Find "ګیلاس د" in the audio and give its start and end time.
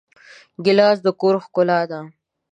0.63-1.07